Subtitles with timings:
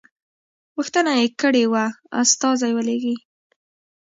[0.75, 1.85] غوښتنه یې کړې وه
[2.21, 3.15] استازی ولېږي.